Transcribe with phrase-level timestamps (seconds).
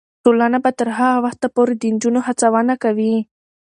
[0.23, 3.15] ټولنه به تر هغه وخته پورې د نجونو هڅونه کوي.